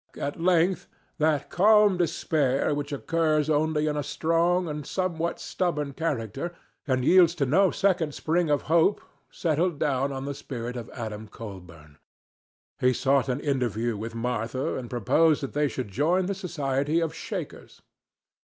[0.17, 0.87] At length
[1.19, 6.55] that calm despair which occurs only in a strong and somewhat stubborn character
[6.87, 11.27] and yields to no second spring of hope settled down on the spirit of Adam
[11.27, 11.99] Colburn.
[12.79, 17.13] He sought an interview with Martha and proposed that they should join the Society of
[17.13, 17.83] Shakers.